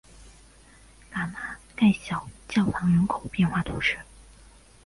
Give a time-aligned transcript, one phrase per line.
[1.11, 3.99] 戈纳盖小教堂人口变化图示